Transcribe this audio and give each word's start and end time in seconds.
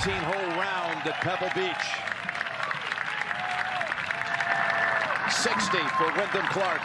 18-hole 0.00 0.56
round 0.56 1.06
at 1.06 1.20
Pebble 1.20 1.52
Beach. 1.54 1.76
60 5.28 5.78
for 5.90 6.06
Wyndham 6.16 6.46
Clark. 6.50 6.80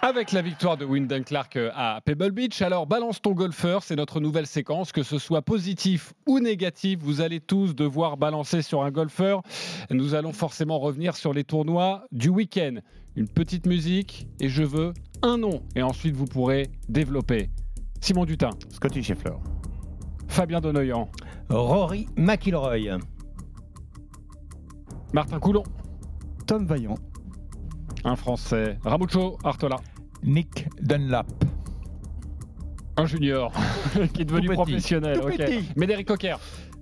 Avec 0.00 0.32
la 0.32 0.40
victoire 0.40 0.78
de 0.78 0.86
Wyndham 0.86 1.24
Clark 1.24 1.56
euh, 1.56 1.70
à 1.74 2.00
Pebble 2.02 2.30
Beach, 2.30 2.62
alors 2.62 2.86
balance 2.86 3.20
ton 3.20 3.32
golfeur, 3.32 3.82
c'est 3.82 3.96
notre 3.96 4.18
nouvelle 4.18 4.46
séquence, 4.46 4.92
que 4.92 5.02
ce 5.02 5.18
soit 5.18 5.42
positif 5.42 6.14
ou 6.24 6.40
négatif, 6.40 7.00
vous 7.02 7.20
allez 7.20 7.40
tous 7.40 7.74
devoir 7.74 8.16
balancer 8.16 8.62
sur 8.62 8.82
un 8.82 8.90
golfeur. 8.90 9.42
Nous 9.90 10.14
allons 10.14 10.32
forcément 10.32 10.78
revenir 10.78 11.16
sur 11.16 11.34
les 11.34 11.44
tournois 11.44 12.06
du 12.12 12.30
week-end. 12.30 12.76
Une 13.14 13.28
petite 13.28 13.66
musique 13.66 14.26
et 14.40 14.48
je 14.48 14.62
veux 14.62 14.94
un 15.20 15.36
nom 15.36 15.62
et 15.76 15.82
ensuite 15.82 16.16
vous 16.16 16.24
pourrez 16.24 16.70
développer. 16.88 17.50
Simon 18.00 18.24
Dutin, 18.24 18.50
Scotty 18.70 19.02
Scheffler. 19.02 19.34
Fabien 20.28 20.60
Donoyan, 20.60 21.08
Rory 21.48 22.06
McIlroy. 22.16 22.98
Martin 25.12 25.38
Coulon, 25.38 25.62
Tom 26.46 26.66
Vaillant. 26.66 26.96
un 28.04 28.16
Français, 28.16 28.78
Ramucho 28.84 29.38
Artola, 29.44 29.76
Nick 30.22 30.66
Dunlap. 30.80 31.26
un 32.96 33.06
junior 33.06 33.52
qui 34.12 34.22
est 34.22 34.24
devenu 34.24 34.48
Tout 34.48 34.52
petit. 34.52 34.56
professionnel. 34.56 35.20
Tout. 35.20 35.30
Médéric 35.76 36.08
Coquer, 36.08 36.36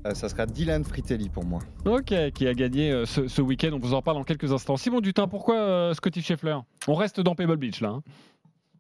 Euh, 0.07 0.15
ça 0.15 0.29
sera 0.29 0.47
Dylan 0.47 0.83
Fritelli 0.85 1.29
pour 1.29 1.45
moi. 1.45 1.61
ok, 1.85 2.33
qui 2.35 2.47
a 2.49 2.55
gagné 2.55 2.91
euh, 2.91 3.07
ce, 3.07 3.29
ce 3.29 3.41
week-end. 3.41 3.71
On 3.73 3.79
vous 3.79 3.95
en 3.95 4.03
parle 4.03 4.17
en 4.17 4.25
quelques 4.25 4.51
instants. 4.53 4.77
Simon 4.77 5.01
Dutin, 5.01 5.29
pourquoi 5.29 5.55
euh, 5.57 5.95
Scotty 5.95 6.23
Scheffler? 6.23 6.57
On 6.89 6.95
reste 6.95 7.21
dans 7.21 7.35
Pebble 7.37 7.57
Beach 7.57 7.81
là. 7.81 7.91
hein. 7.91 8.03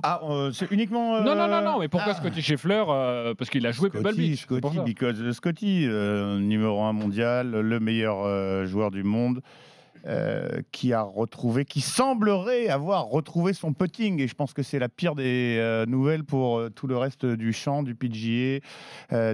Ah, 0.02 0.20
euh, 0.28 0.50
c'est 0.52 0.70
uniquement. 0.70 1.16
euh, 1.16 1.22
Non, 1.22 1.34
non, 1.34 1.48
non, 1.48 1.62
non, 1.62 1.78
mais 1.78 1.88
pourquoi 1.88 2.12
ah. 2.12 2.18
Scotty 2.18 2.42
Scheffler 2.42 2.84
euh, 2.88 3.34
Parce 3.34 3.50
qu'il 3.50 3.66
a 3.66 3.72
joué 3.72 3.90
Pebble 3.90 4.08
Scotty, 4.08 4.28
Beach. 4.30 4.46
c'est 4.48 4.60
pour 4.60 4.72
Scotty, 4.72 4.84
because 4.94 5.32
Scotty, 5.32 5.86
numéro 6.40 6.82
un 6.82 6.92
mondial, 6.92 7.50
le 7.50 7.80
meilleur 7.80 8.66
joueur 8.66 8.90
du 8.90 9.02
monde, 9.04 9.40
euh, 10.04 10.62
qui 10.72 10.92
a 10.92 11.02
retrouvé, 11.02 11.64
qui 11.64 11.80
semblerait 11.80 12.66
avoir 12.66 13.06
retrouvé 13.06 13.52
son 13.52 13.72
putting. 13.72 14.20
Et 14.20 14.26
je 14.26 14.34
pense 14.34 14.52
que 14.52 14.64
c'est 14.64 14.80
la 14.80 14.88
pire 14.88 15.14
des 15.14 15.58
euh, 15.60 15.86
nouvelles 15.86 16.24
pour 16.24 16.58
euh, 16.58 16.70
tout 16.70 16.88
le 16.88 16.96
reste 16.96 17.24
du 17.24 17.52
champ, 17.52 17.84
du 17.84 17.94
PGA, 17.94 18.58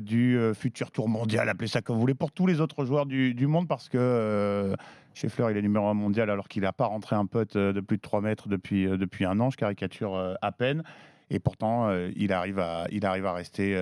du 0.03 0.39
futur 0.55 0.91
tour 0.91 1.09
mondial, 1.09 1.49
appelez 1.49 1.69
ça 1.69 1.81
comme 1.81 1.95
vous 1.95 2.03
voulez, 2.03 2.15
pour 2.15 2.33
tous 2.33 2.47
les 2.47 2.61
autres 2.61 2.85
joueurs 2.85 3.07
du, 3.07 3.33
du 3.33 3.47
monde, 3.47 3.67
parce 3.67 3.89
que 3.89 4.75
Scheffler, 5.19 5.49
il 5.51 5.57
est 5.57 5.63
numéro 5.63 5.89
un 5.89 5.95
mondial 5.95 6.31
alors 6.31 6.47
qu'il 6.47 6.63
n'a 6.63 6.73
pas 6.73 6.87
rentré 6.87 7.17
un 7.17 7.27
putt 7.27 7.57
euh, 7.57 7.73
de 7.73 7.81
plus 7.81 7.97
de 7.97 8.03
3 8.03 8.21
mètres 8.21 8.49
depuis, 8.49 8.87
euh, 8.87 8.97
depuis 8.97 9.25
un 9.25 9.41
an. 9.41 9.51
Je 9.51 9.57
caricature 9.57 10.15
euh, 10.15 10.35
à 10.43 10.53
peine. 10.53 10.85
Et 11.31 11.41
pourtant, 11.41 11.91
il, 12.17 12.33
arrive 12.33 12.59
à, 12.59 12.87
rester 13.35 13.79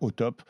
au 0.00 0.12
top. 0.12 0.42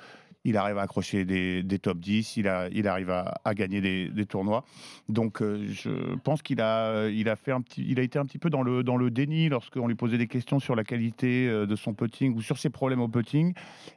Il 0.44 0.56
arrive 0.56 0.78
à 0.78 0.83
accrocher 0.83 1.25
des, 1.25 1.62
des 1.62 1.78
top 1.78 1.98
10. 1.98 2.36
Il, 2.36 2.48
a, 2.48 2.69
il 2.70 2.86
arrive 2.86 3.11
à, 3.11 3.41
à 3.44 3.55
gagner 3.55 3.81
des, 3.81 4.08
des 4.08 4.25
tournois. 4.25 4.64
Donc, 5.08 5.42
euh, 5.42 5.67
je 5.69 5.91
pense 6.22 6.42
qu'il 6.42 6.61
a, 6.61 7.08
il 7.08 7.28
a, 7.28 7.36
fait 7.36 7.50
un 7.50 7.61
petit, 7.61 7.84
il 7.89 7.98
a 7.98 8.03
été 8.03 8.19
un 8.19 8.25
petit 8.25 8.39
peu 8.39 8.48
dans 8.48 8.62
le, 8.62 8.84
dans 8.84 8.97
le 8.97 9.11
déni 9.11 9.48
lorsqu'on 9.48 9.89
lui 9.89 9.97
posait 9.97 10.16
des 10.16 10.28
questions 10.28 10.61
sur 10.61 10.77
la 10.77 10.84
qualité 10.84 11.48
euh, 11.48 11.66
de 11.66 11.75
son 11.75 11.92
putting 11.92 12.34
ou 12.36 12.41
sur 12.41 12.56
ses 12.56 12.70
problèmes 12.70 13.00
au 13.00 13.09
putting. 13.09 13.53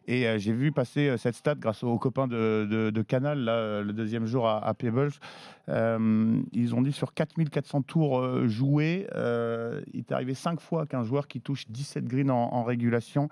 Et 0.08 0.28
euh, 0.28 0.40
j'ai 0.40 0.54
vu 0.54 0.72
passer 0.72 1.16
cette 1.18 1.36
stat 1.36 1.56
grâce 1.56 1.84
aux 1.84 1.98
copains 2.00 2.28
de, 2.28 2.66
de, 2.92 3.02
Canal, 3.02 3.40
là, 3.40 3.82
le 3.82 3.94
deuxième 3.94 4.26
jour 4.26 4.48
à, 4.48 4.66
à 4.66 4.74
Pebbles. 4.74 5.12
Ils 5.68 6.76
ont 6.76 6.82
dit 6.82 6.92
sur 6.92 7.14
4400 7.14 7.84
tours 7.84 8.48
joués, 8.48 9.08
il 9.14 10.00
est 10.00 10.12
arrivé 10.12 10.34
5 10.34 10.60
fois 10.60 10.86
qu'un 10.86 11.04
joueur 11.04 11.28
qui 11.28 11.40
touche 11.40 11.66
17 11.70 12.06
greens 12.06 12.30
en, 12.30 12.64
régulation 12.64 13.30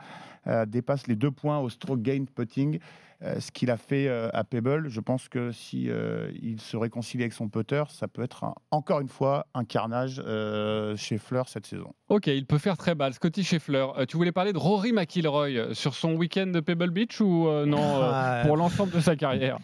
dépasse 0.67 1.07
les 1.07 1.15
deux 1.15 1.31
points 1.31 1.59
au 1.59 1.69
stroke 1.69 2.01
gain 2.01 2.25
putting. 2.33 2.79
Euh, 3.21 3.37
ce 3.41 3.51
qu'il 3.51 3.69
a 3.69 3.75
fait 3.75 4.07
euh, 4.07 4.29
à 4.31 4.45
Pebble, 4.45 4.87
je 4.87 5.01
pense 5.01 5.27
que 5.27 5.51
si 5.51 5.89
euh, 5.89 6.31
il 6.41 6.61
se 6.61 6.77
réconcilie 6.77 7.23
avec 7.23 7.33
son 7.33 7.49
putter, 7.49 7.83
ça 7.89 8.07
peut 8.07 8.23
être 8.23 8.45
un- 8.45 8.55
encore 8.71 9.01
une 9.01 9.09
fois 9.09 9.45
un 9.53 9.65
carnage 9.65 10.21
euh, 10.25 10.95
chez 10.95 11.17
Fleur 11.17 11.49
cette 11.49 11.65
saison. 11.65 11.91
Ok, 12.07 12.27
il 12.27 12.45
peut 12.45 12.57
faire 12.57 12.77
très 12.77 12.95
mal. 12.95 13.13
Scotty 13.13 13.43
Scheffler, 13.43 13.85
euh, 13.97 14.05
tu 14.05 14.15
voulais 14.15 14.31
parler 14.31 14.53
de 14.53 14.57
Rory 14.57 14.93
McIlroy 14.93 15.73
sur 15.73 15.95
son 15.95 16.13
week-end 16.13 16.47
de 16.47 16.61
Pebble 16.61 16.91
Beach 16.91 17.19
ou 17.19 17.49
euh, 17.49 17.65
non 17.65 17.77
euh, 18.01 18.09
Ah, 18.13 18.43
pour 18.45 18.55
l'ensemble 18.55 18.93
de 18.93 19.01
sa 19.01 19.17
carrière? 19.17 19.57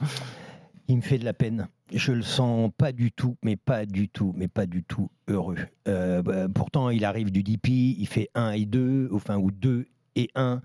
Il 0.90 0.98
me 0.98 1.02
fait 1.02 1.18
de 1.18 1.26
la 1.26 1.34
peine. 1.34 1.70
Je 1.94 2.12
le 2.12 2.24
sens 2.24 2.70
pas 2.78 2.92
du 2.92 3.12
tout, 3.14 3.38
mais 3.42 3.56
pas 3.56 3.86
du 3.86 4.10
tout, 4.10 4.34
mais 4.36 4.50
pas 4.50 4.66
du 4.66 4.84
tout 4.84 5.10
heureux. 5.30 5.56
Euh, 5.88 6.22
bah, 6.22 6.48
pourtant, 6.54 6.90
il 6.90 7.06
arrive 7.06 7.32
du 7.32 7.42
DP, 7.42 7.70
il 7.70 8.06
fait 8.08 8.30
1 8.36 8.52
et 8.52 8.66
2, 8.66 9.10
enfin, 9.14 9.38
ou 9.38 9.50
2 9.50 9.86
et 10.18 10.30
1. 10.36 10.62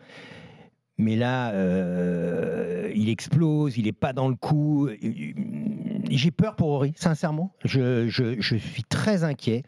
Mais 0.99 1.17
là, 1.17 1.53
euh, 2.81 2.93
il 2.95 3.09
explose, 3.09 3.77
il 3.79 3.85
n'est 3.85 3.93
pas 3.93 4.13
dans 4.13 4.29
le 4.29 4.35
coup. 4.35 4.89
J'ai 6.11 6.31
peur 6.31 6.57
pour 6.57 6.69
Rory, 6.69 6.93
sincèrement. 6.97 7.53
Je, 7.65 8.09
je- 8.09 8.41
je 8.41 8.57
suis 8.57 8.83
très 8.85 9.23
inquiet 9.23 9.63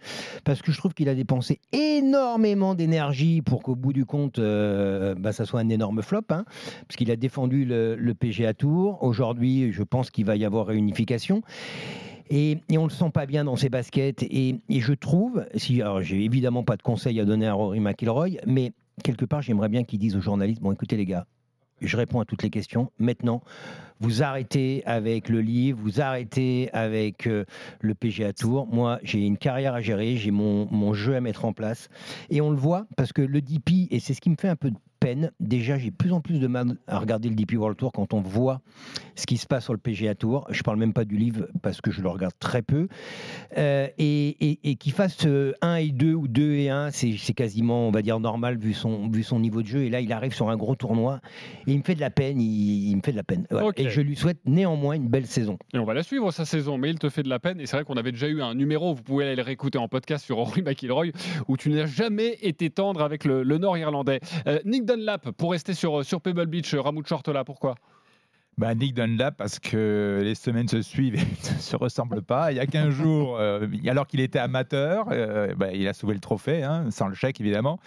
parce 0.45 0.61
que 0.63 0.73
je 0.73 0.79
trouve 0.79 0.93
qu'il 0.95 1.09
a 1.09 1.15
dépensé 1.15 1.61
énormément 1.73 2.75
d'énergie 2.75 3.43
pour 3.43 3.63
qu'au 3.63 3.77
bout 3.77 3.93
du 3.93 4.05
compte, 4.05 4.39
euh, 4.39 5.15
bah, 5.15 5.33
ça 5.33 5.45
soit 5.45 5.61
un 5.61 5.69
énorme 5.69 6.03
flop. 6.03 6.23
hein 6.31 6.45
parce 6.89 6.97
qu'il 6.97 7.11
a 7.11 7.17
défendu 7.17 7.65
le, 7.65 7.95
le 7.97 8.15
PGA 8.15 8.55
Tour. 8.55 9.03
Aujourd'hui, 9.03 9.73
je 9.73 9.83
pense 9.83 10.11
qu'il 10.11 10.25
va 10.25 10.37
y 10.37 10.45
avoir 10.45 10.67
réunification. 10.67 11.43
Et, 12.31 12.59
et 12.71 12.79
on 12.79 12.85
ne 12.85 12.89
le 12.89 12.95
sent 12.95 13.11
pas 13.13 13.27
bien 13.27 13.45
dans 13.45 13.57
ses 13.57 13.69
baskets. 13.69 14.23
Et, 14.23 14.57
et 14.69 14.81
je 14.81 14.93
trouve, 14.95 15.45
si, 15.55 15.81
alors 15.83 16.01
j'ai 16.03 16.25
évidemment 16.25 16.63
pas 16.65 16.77
de 16.77 16.83
conseils 16.83 17.21
à 17.21 17.25
donner 17.25 17.47
à 17.47 17.53
Rory 17.53 17.81
McIlroy, 17.81 18.29
mais 18.47 18.73
quelque 19.05 19.25
part, 19.27 19.43
j'aimerais 19.43 19.69
bien 19.69 19.85
qu'ils 19.85 19.99
disent 19.99 20.17
aux 20.17 20.21
journalistes 20.21 20.63
Bon, 20.63 20.73
écoutez, 20.73 20.97
les 20.97 21.05
gars, 21.07 21.27
je 21.83 21.97
réponds 21.97 22.21
à 22.21 22.25
toutes 22.25 22.43
les 22.43 22.51
questions. 22.51 22.91
Maintenant, 22.99 23.43
vous 24.01 24.23
arrêtez 24.23 24.83
avec 24.85 25.29
le 25.29 25.41
livre, 25.41 25.79
vous 25.81 26.01
arrêtez 26.01 26.71
avec 26.73 27.27
euh, 27.27 27.45
le 27.81 27.95
PGA 27.95 28.33
Tour. 28.33 28.67
Moi, 28.67 28.99
j'ai 29.03 29.21
une 29.21 29.39
carrière 29.39 29.75
à 29.75 29.81
gérer, 29.81 30.17
j'ai 30.17 30.31
mon, 30.31 30.67
mon 30.71 30.93
jeu 30.93 31.15
à 31.15 31.21
mettre 31.21 31.45
en 31.45 31.53
place. 31.53 31.89
Et 32.31 32.41
on 32.41 32.51
le 32.51 32.57
voit 32.57 32.87
parce 32.97 33.13
que 33.13 33.23
le 33.23 33.41
DP, 33.41 33.89
et 33.91 34.01
c'est 34.01 34.15
ce 34.15 34.21
qui 34.21 34.31
me 34.31 34.37
fait 34.37 34.49
un 34.49 34.57
peu 34.57 34.71
peine, 35.03 35.33
déjà, 35.41 35.79
j'ai 35.79 35.91
plus 35.91 36.13
en 36.13 36.21
plus 36.21 36.39
de 36.39 36.47
mal 36.47 36.77
à 36.87 37.01
regarder 37.01 37.29
le 37.29 37.35
DP 37.35 37.55
World 37.55 37.77
Tour 37.77 37.91
quand 37.91 38.15
on 38.15 38.21
voit 38.21 38.61
ce 39.17 39.27
qui 39.27 39.37
se 39.37 39.47
passe 39.49 39.65
sur 39.65 39.73
le 39.73 39.79
PGA 39.81 40.15
Tour. 40.15 40.47
Je 40.51 40.63
parle 40.63 40.79
même 40.79 40.93
pas 40.93 41.05
du 41.05 41.17
livre 41.17 41.49
parce 41.61 41.81
que 41.81 41.91
je 41.91 42.03
le 42.03 42.09
regarde 42.09 42.35
très 42.39 42.63
peu. 42.63 42.87
Euh, 43.59 43.89
et 43.99 44.37
et, 44.41 44.59
et 44.63 44.77
qu'il 44.77 44.93
fasse 44.93 45.27
euh, 45.27 45.55
1 45.61 45.75
et 45.77 45.89
2 45.89 46.15
ou 46.15 46.29
2 46.29 46.53
et 46.53 46.71
1, 46.71 46.91
c'est 46.93 47.35
quasiment, 47.35 47.89
on 47.89 47.91
va 47.91 48.03
dire, 48.03 48.21
normal 48.21 48.59
vu 48.59 48.75
son, 48.75 49.09
vu 49.09 49.25
son 49.25 49.41
niveau 49.41 49.63
de 49.63 49.67
jeu. 49.67 49.83
Et 49.83 49.91
là, 49.91 50.01
il 50.01 50.13
arrive 50.13 50.35
sur 50.35 50.51
un 50.51 50.57
gros 50.57 50.77
tournoi 50.77 51.21
et 51.67 51.73
il 51.73 51.79
me 51.79 51.83
fait 51.83 51.97
de 51.97 52.01
la 52.01 52.11
peine. 52.11 52.41
Il, 52.41 52.91
il 52.91 52.97
me 52.97 53.03
fait 53.03 53.13
de 53.13 53.17
la 53.17 53.25
peine. 53.25 53.47
Voilà. 53.51 53.71
Et 53.77 53.89
je 53.89 54.01
lui 54.01 54.15
souhaite 54.15 54.39
néanmoins 54.47 54.95
une 54.95 55.09
belle 55.09 55.27
saison. 55.27 55.59
Et 55.75 55.79
on 55.79 55.85
va 55.85 55.95
la 55.95 56.05
suivre 56.05 56.31
sa 56.31 56.45
saison, 56.45 56.79
mais 56.79 56.91
il 56.91 57.01
te 57.01 57.09
fait 57.09 57.25
de 57.25 57.29
la 57.29 57.41
peine. 57.41 57.61
Et 57.61 57.67
c'est 57.67 57.77
vrai 57.77 57.85
qu'on 57.85 57.97
avait 57.97 58.13
déjà 58.13 58.29
eu 58.29 58.41
un 58.41 58.55
numéro, 58.55 58.95
vous 58.95 59.03
pouvez 59.03 59.27
aller 59.27 59.37
le 59.37 59.43
réécouter 59.43 59.79
en 59.79 59.89
podcast 59.89 60.25
sur 60.25 60.37
Rory 60.37 60.63
McIlroy, 60.63 61.07
où 61.49 61.57
tu 61.57 61.71
n'as 61.71 61.87
jamais 61.87 62.39
été 62.43 62.71
tendre 62.71 63.03
avec 63.03 63.25
le, 63.25 63.43
le 63.43 63.59
Nord-Irlandais. 63.59 64.21
Euh, 64.47 64.61
Nick 64.65 64.85
Dunlap, 64.97 65.31
pour 65.33 65.53
rester 65.53 65.75
sur, 65.75 66.05
sur 66.05 66.21
Pebble 66.21 66.47
Beach, 66.47 66.75
Ramoud 66.75 67.07
Chortola, 67.07 67.45
pourquoi? 67.45 67.75
Bah, 68.59 68.75
Nick 68.75 68.95
Dunlap, 68.95 69.37
parce 69.39 69.59
que 69.59 70.21
les 70.23 70.35
semaines 70.35 70.69
se 70.69 70.83
suivent 70.83 71.15
et 71.15 71.19
ne 71.55 71.59
se 71.59 71.75
ressemblent 71.77 72.23
pas. 72.23 72.53
Il 72.53 72.57
y 72.57 72.61
a 72.61 72.67
15 72.67 72.91
jours, 72.95 73.39
euh, 73.39 73.67
alors 73.87 74.07
qu'il 74.07 74.21
était 74.21 74.39
amateur, 74.39 75.07
euh, 75.11 75.55
bah, 75.57 75.73
il 75.73 75.89
a 75.89 75.95
sauvé 75.95 76.15
le 76.15 76.21
trophée, 76.21 76.63
hein, 76.63 76.91
sans 76.91 77.09
le 77.09 77.15
chèque 77.15 77.41
évidemment, 77.41 77.79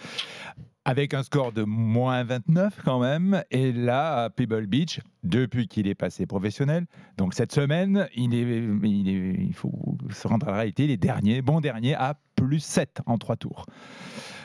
avec 0.84 1.14
un 1.14 1.22
score 1.22 1.52
de 1.52 1.62
moins 1.62 2.24
29 2.24 2.80
quand 2.84 2.98
même. 2.98 3.42
Et 3.52 3.72
là, 3.72 4.24
à 4.24 4.30
Pebble 4.30 4.66
Beach, 4.66 5.00
depuis 5.22 5.68
qu'il 5.68 5.86
est 5.86 5.94
passé 5.94 6.26
professionnel, 6.26 6.86
donc 7.16 7.34
cette 7.34 7.52
semaine, 7.52 8.08
il, 8.16 8.34
est, 8.34 8.42
il, 8.88 9.08
est- 9.08 9.44
il 9.44 9.54
faut 9.54 9.96
se 10.10 10.26
rendre 10.26 10.48
à 10.48 10.50
la 10.50 10.56
réalité, 10.58 10.86
les 10.88 10.96
derniers, 10.96 11.42
bon 11.42 11.60
dernier, 11.60 11.94
à 11.94 12.18
plus 12.34 12.60
7 12.60 13.02
en 13.06 13.18
3 13.18 13.36
tours. 13.36 13.66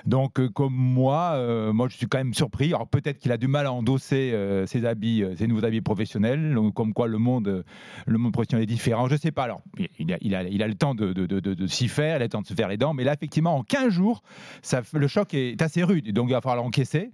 Donc, 0.06 0.40
euh, 0.40 0.50
comme 0.50 0.74
moi, 0.74 1.34
euh, 1.36 1.74
moi, 1.74 1.88
je 1.90 1.96
suis 1.96 2.08
quand 2.08 2.18
même 2.18 2.34
surpris. 2.34 2.74
Alors, 2.74 2.88
peut-être 2.88 3.20
qu'il 3.20 3.32
a 3.32 3.38
du 3.38 3.48
mal 3.48 3.66
à 3.66 3.72
endosser 3.72 4.32
euh, 4.34 4.66
ses 4.66 4.86
habits, 4.86 5.24
ses 5.38 5.48
nouveaux 5.48 5.66
habits 5.66 5.82
professionnels. 5.82 6.58
Comme 6.76 6.94
quoi, 6.94 7.08
le 7.08 7.18
monde, 7.18 7.64
le 8.06 8.18
monde 8.18 8.34
professionnel 8.34 8.64
est 8.64 8.68
différent. 8.68 9.08
Je 9.08 9.16
sais 9.16 9.32
pas. 9.32 9.44
Alors, 9.44 9.62
il 10.00 10.14
a, 10.14 10.18
il 10.22 10.36
a, 10.36 10.44
il 10.44 10.64
a 10.64 10.68
le 10.68 10.76
temps 10.76 10.96
de, 10.96 11.14
de, 11.14 11.40
de, 11.40 11.68
s'y 11.68 11.88
faire, 11.88 12.18
il 12.18 12.22
a 12.22 12.26
le 12.26 12.30
temps 12.30 12.42
de 12.42 12.48
se 12.48 12.54
faire 12.54 12.68
les 12.68 12.78
dents. 12.78 12.94
Mais 12.94 13.04
là, 13.04 13.14
effectivement, 13.14 13.56
en 13.56 13.64
15 13.64 13.90
jours, 13.90 14.24
ça, 14.62 14.82
le 14.94 15.08
choc 15.08 15.34
est 15.34 15.62
assez 15.62 15.84
rude. 15.84 16.12
Donc, 16.14 16.30
il 16.30 16.34
va 16.34 16.42
falloir 16.42 16.64
l'encaisser. 16.64 17.12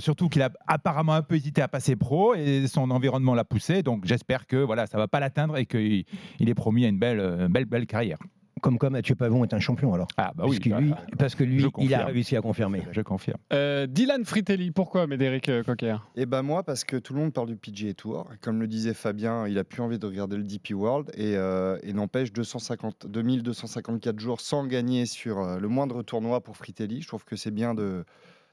Surtout 0.00 0.28
qu'il 0.28 0.42
a 0.42 0.50
apparemment 0.66 1.14
un 1.14 1.22
peu 1.22 1.36
hésité 1.36 1.62
à 1.62 1.68
passer 1.68 1.96
pro 1.96 2.34
et 2.34 2.66
son 2.66 2.90
environnement 2.90 3.34
l'a 3.34 3.44
poussé. 3.44 3.82
Donc, 3.82 4.04
j'espère 4.06 4.46
que 4.46 4.56
voilà, 4.56 4.86
ça 4.86 4.98
va 4.98 5.08
pas 5.08 5.20
l'atteindre 5.20 5.56
et 5.56 5.66
qu'il 5.66 6.04
il 6.38 6.48
est 6.48 6.54
promis 6.54 6.84
à 6.84 6.88
une 6.88 6.98
belle, 6.98 7.48
belle, 7.50 7.66
belle 7.66 7.86
carrière. 7.86 8.18
Comme 8.66 8.78
quoi 8.78 8.90
Mathieu 8.90 9.14
Pavon 9.14 9.44
est 9.44 9.54
un 9.54 9.60
champion 9.60 9.94
alors. 9.94 10.08
Ah, 10.16 10.32
bah 10.34 10.44
oui. 10.46 10.58
Parce 10.58 10.68
que 10.68 10.80
lui, 10.80 10.90
bah, 10.90 10.98
parce 11.18 11.34
que 11.34 11.44
lui 11.44 11.66
il 11.78 11.94
a 11.94 12.04
réussi 12.06 12.36
à 12.36 12.40
confirmer. 12.40 12.82
je 12.90 13.00
confirme. 13.00 13.38
Euh, 13.52 13.86
Dylan 13.86 14.24
Fritelli, 14.24 14.72
pourquoi 14.72 15.06
Médéric 15.06 15.48
euh, 15.48 15.62
Coquer 15.62 15.96
Et 16.16 16.26
ben 16.26 16.42
moi, 16.42 16.62
parce 16.62 16.84
que 16.84 16.96
tout 16.96 17.14
le 17.14 17.20
monde 17.20 17.32
parle 17.32 17.48
du 17.48 17.56
PGA 17.56 17.94
Tour. 17.94 18.28
Comme 18.40 18.60
le 18.60 18.66
disait 18.66 18.94
Fabien, 18.94 19.46
il 19.46 19.58
a 19.58 19.64
plus 19.64 19.82
envie 19.82 19.98
de 19.98 20.06
regarder 20.06 20.36
le 20.36 20.42
DP 20.42 20.70
World 20.72 21.10
et, 21.14 21.36
euh, 21.36 21.78
et 21.82 21.92
n'empêche 21.92 22.32
250, 22.32 23.06
2254 23.06 24.18
jours 24.18 24.40
sans 24.40 24.66
gagner 24.66 25.06
sur 25.06 25.38
euh, 25.38 25.58
le 25.58 25.68
moindre 25.68 26.02
tournoi 26.02 26.40
pour 26.40 26.56
Fritelli. 26.56 27.02
Je 27.02 27.08
trouve 27.08 27.24
que 27.24 27.36
c'est 27.36 27.52
bien 27.52 27.74
de 27.74 28.04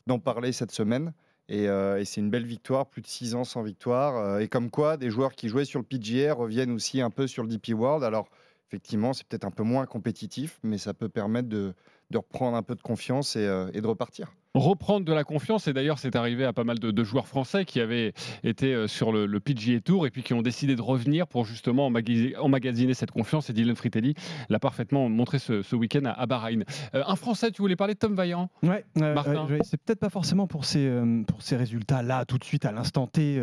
d'en 0.06 0.20
parler 0.20 0.52
cette 0.52 0.72
semaine. 0.72 1.14
Et, 1.50 1.68
euh, 1.68 2.00
et 2.00 2.06
c'est 2.06 2.22
une 2.22 2.30
belle 2.30 2.46
victoire, 2.46 2.88
plus 2.88 3.02
de 3.02 3.08
6 3.08 3.36
ans 3.36 3.44
sans 3.44 3.64
victoire. 3.64 4.18
Euh, 4.18 4.40
et 4.40 4.48
comme 4.48 4.70
quoi, 4.70 4.98
des 4.98 5.10
joueurs 5.10 5.34
qui 5.34 5.50
jouaient 5.50 5.66
sur 5.66 5.80
le 5.80 5.86
PGA 5.86 6.34
reviennent 6.34 6.72
aussi 6.72 7.02
un 7.02 7.10
peu 7.10 7.28
sur 7.28 7.44
le 7.44 7.50
DP 7.50 7.74
World. 7.74 8.04
Alors, 8.04 8.28
effectivement, 8.74 9.14
c'est 9.14 9.28
peut-être 9.28 9.46
un 9.46 9.52
peu 9.52 9.62
moins 9.62 9.86
compétitif, 9.86 10.60
mais 10.64 10.80
ça 10.80 10.96
peut 10.96 11.08
permettre 11.08 11.48
de, 11.48 11.76
reprendre 12.12 12.58
un 12.58 12.64
peu 12.64 12.74
de 12.74 12.82
confiance 12.82 13.36
et, 13.36 13.46
euh, 13.46 13.70
et 13.74 13.82
de 13.82 13.88
repartir. 13.88 14.34
Reprendre 14.54 15.06
de 15.06 15.14
la 15.14 15.24
confiance. 15.24 15.68
Et 15.68 15.74
d'ailleurs, 15.74 16.00
c'est 16.00 16.16
arrivé 16.16 16.46
à 16.46 16.54
pas 16.54 16.64
mal 16.64 16.80
de, 16.80 16.92
de 16.92 17.04
joueurs 17.04 17.28
français 17.28 17.66
qui 17.66 17.80
avaient 17.80 18.14
été 18.44 18.74
euh, 18.74 18.88
sur 18.88 19.12
le, 19.12 19.26
le 19.26 19.40
PGA 19.40 19.80
Tour 19.82 20.06
et 20.06 20.12
puis 20.12 20.22
qui 20.24 20.34
ont 20.34 20.42
décidé 20.42 20.76
de 20.76 20.82
revenir 20.82 21.28
pour 21.28 21.46
justement 21.46 21.90
emmagasi- 21.90 22.38
emmagasiner 22.38 22.94
cette 22.94 23.12
confiance. 23.12 23.50
Et 23.50 23.54
Dylan 23.54 23.76
Fritelli 23.76 24.14
l'a 24.50 24.60
parfaitement 24.60 25.10
montré 25.10 25.40
ce, 25.40 25.62
ce 25.64 25.76
week-end 25.76 26.06
à, 26.06 26.12
à 26.12 26.26
Bahreïn. 26.26 26.64
Euh, 26.94 27.04
un 27.08 27.16
Français, 27.16 27.52
tu 27.52 27.62
voulais 27.62 27.76
parler 27.76 27.94
de 27.96 28.00
Tom 28.00 28.14
Vaillant 28.16 28.50
Ouais, 28.62 28.86
euh, 29.02 29.14
Martin. 29.14 29.48
c'est 29.64 29.82
peut-être 29.82 30.00
pas 30.00 30.10
forcément 30.10 30.46
pour 30.48 30.66
ces, 30.66 30.86
euh, 30.86 31.24
pour 31.28 31.42
ces 31.42 31.56
résultats 31.56 32.04
là, 32.04 32.26
tout 32.26 32.38
de 32.38 32.44
suite, 32.44 32.66
à 32.66 32.72
l'instant 32.72 33.08
T, 33.08 33.42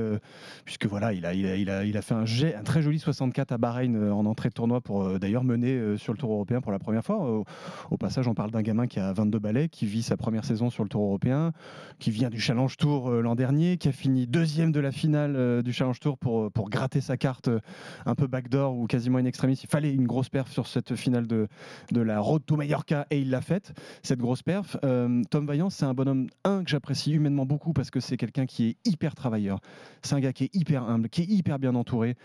puisque 0.65 0.87
voilà, 0.87 1.13
il 1.13 1.27
a, 1.27 1.35
il 1.35 1.47
a, 1.47 1.57
il 1.57 1.71
a, 1.71 1.85
il 1.85 1.97
a 1.97 2.03
fait 2.03 2.15
un, 2.15 2.25
jet, 2.25 2.55
un 2.55 2.63
très 2.63 2.83
joli 2.83 2.99
64 2.99 3.53
à 3.53 3.59
Bahreïn 3.59 4.11
en 4.13 4.27
entrée 4.27 4.49
de 4.49 4.55
tournoi 4.55 4.81
pour 4.81 5.19
d'ailleurs 5.19 5.45
mener 5.45 5.97
sur 5.97 6.13
le 6.13 6.19
Tour 6.19 6.33
européen 6.33 6.61
pour 6.61 6.73
la 6.73 6.79
première 6.79 7.05
fois. 7.05 7.17
Au, 7.19 7.45
au 7.91 7.97
passage, 7.97 8.29
on 8.29 8.35
parle 8.35 8.51
d'un 8.51 8.63
gamin 8.63 8.87
qui 8.87 9.01
a 9.01 9.13
22 9.13 9.39
balais, 9.39 9.69
qui 9.69 9.87
vit 9.87 10.03
sa 10.03 10.17
première 10.17 10.45
saison 10.45 10.71
sur 10.71 10.83
le 10.83 10.89
Tour 10.89 11.00
européen, 11.07 11.53
qui 11.99 12.11
vient 12.11 12.31
du 12.31 12.41
Challenge 12.41 12.77
Tour 12.77 13.11
euh, 13.11 13.21
l'an 13.21 13.35
dernier, 13.35 13.77
qui 13.77 13.89
a 13.89 13.93
fini 13.93 14.27
deuxième 14.27 14.73
de 14.73 14.81
la 14.81 14.93
finale 14.93 15.37
euh, 15.37 15.63
du 15.63 15.73
Challenge 15.73 15.99
Tour 15.99 16.19
pour, 16.19 16.51
pour 16.53 16.71
gratter 16.71 17.01
sa 17.01 17.17
carte 17.17 17.49
euh, 17.49 17.61
un 18.07 18.15
peu 18.15 18.27
backdoor 18.27 18.77
ou 18.77 18.87
quasiment 18.87 19.19
in 19.19 19.25
extremis. 19.25 19.61
Il 19.63 19.69
fallait 19.69 19.93
une 19.93 20.07
grosse 20.07 20.29
perf 20.29 20.51
sur 20.51 20.67
cette 20.67 20.95
finale 20.95 21.27
de, 21.27 21.49
de 21.93 22.01
la 22.01 22.21
Road 22.21 22.43
to 22.47 22.57
Mallorca 22.57 23.07
et 23.11 23.21
il 23.21 23.31
l'a 23.31 23.41
faite 23.41 23.73
cette 24.03 24.19
grosse 24.19 24.43
perf. 24.43 24.77
Euh, 24.85 25.23
Tom 25.31 25.47
Vaillant, 25.47 25.71
c'est 25.71 25.85
un 25.85 25.95
bonhomme, 25.95 26.29
un, 26.45 26.65
que 26.65 26.71
j'apprécie 26.71 27.13
humainement 27.13 27.47
beaucoup 27.47 27.73
parce 27.73 27.91
que 27.91 28.01
c'est 28.01 28.17
quelqu'un 28.17 28.47
qui 28.47 28.69
est 28.69 28.77
hyper 28.89 29.15
travailleur. 29.15 29.61
C'est 30.03 30.15
un 30.15 30.21
gars 30.21 30.33
qui 30.33 30.45
est 30.45 30.55
hyper 30.55 30.85
humble, 30.85 31.09
qui 31.09 31.23
est 31.23 31.29
hyper 31.29 31.59
bien 31.59 31.75
entouré, 31.75 32.17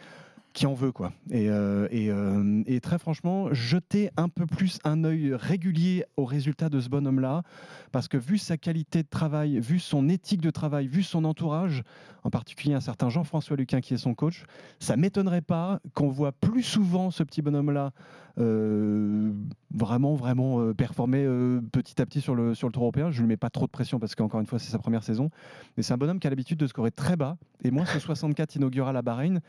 qui 0.56 0.66
en 0.66 0.74
veut, 0.74 0.94
quoi. 0.94 1.12
Et, 1.30 1.50
euh, 1.50 1.88
euh, 1.92 2.64
et 2.66 2.80
très 2.80 2.98
franchement, 2.98 3.54
jeter 3.54 4.10
un 4.16 4.30
peu 4.30 4.46
plus 4.46 4.80
un 4.86 5.04
œil 5.04 5.34
régulier 5.34 6.06
aux 6.16 6.24
résultats 6.24 6.70
de 6.70 6.80
ce 6.80 6.88
bonhomme-là, 6.88 7.44
parce 7.92 8.08
que 8.08 8.18
vu 8.18 8.38
sa 8.38 8.56
qualité 8.56 9.04
de 9.04 9.08
travail, 9.08 9.60
vu 9.60 9.80
son 9.80 10.08
éthique 10.08 10.40
de 10.40 10.50
travail, 10.50 10.88
vu 10.88 11.04
son 11.04 11.26
entourage, 11.26 11.84
en 12.24 12.30
particulier 12.30 12.74
un 12.74 12.80
certain 12.80 13.10
Jean-François 13.10 13.58
Luquin 13.58 13.82
qui 13.82 13.94
est 13.94 13.98
son 13.98 14.16
coach, 14.16 14.46
ça 14.80 14.96
m'étonnerait 14.96 15.42
pas 15.42 15.82
qu'on 15.94 16.08
voit 16.08 16.32
plus 16.32 16.64
souvent 16.64 17.12
ce 17.12 17.24
petit 17.24 17.42
bonhomme-là 17.42 17.92
vraiment, 18.38 20.16
vraiment 20.16 20.62
euh, 20.62 20.74
performer 20.74 21.24
euh, 21.24 21.62
petit 21.72 22.02
à 22.02 22.06
petit 22.06 22.22
sur 22.22 22.36
le, 22.36 22.56
sur 22.56 22.68
le 22.68 22.74
Tour 22.74 22.84
européen. 22.84 23.12
Je 23.12 23.18
ne 23.18 23.22
lui 23.22 23.30
mets 23.30 23.38
pas 23.38 23.50
trop 23.50 23.66
de 23.66 23.72
pression 23.72 24.00
parce 24.00 24.16
qu'encore 24.16 24.40
une 24.40 24.46
fois, 24.46 24.60
c'est 24.60 24.72
sa 24.72 24.80
première 24.80 25.04
saison. 25.04 25.30
Mais 25.78 25.84
c'est 25.84 25.94
un 25.94 25.98
bonhomme 25.98 26.20
qui 26.20 26.28
a 26.28 26.30
l'habitude 26.30 26.58
de 26.58 26.68
scorer 26.68 26.92
très 26.92 27.16
bas. 27.16 27.38
Et 27.64 27.72
moi, 27.72 27.86
ce 27.86 28.00
64 28.06 28.56
inaugural 28.56 28.96
à 28.98 29.02
Bahreïn, 29.02 29.42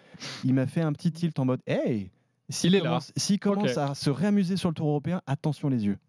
il 0.44 0.54
m'a 0.54 0.66
fait 0.66 0.82
un 0.82 0.92
petit 0.92 1.12
tilt 1.12 1.38
en 1.38 1.44
mode 1.44 1.60
Hey 1.66 2.10
S'il 2.48 2.72
là. 2.72 2.80
commence, 2.80 3.12
commence 3.40 3.78
à 3.78 3.94
se 3.94 4.10
réamuser 4.10 4.56
sur 4.56 4.68
le 4.68 4.74
Tour 4.74 4.88
européen, 4.88 5.22
attention 5.26 5.68
les 5.68 5.86
yeux. 5.86 5.98